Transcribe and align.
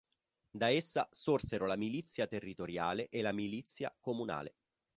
Da 0.49 0.69
essa 0.71 1.07
sorsero 1.11 1.67
la 1.67 1.75
milizia 1.75 2.25
territoriale 2.25 3.07
e 3.09 3.21
la 3.21 3.31
milizia 3.31 3.95
comunale. 3.99 4.55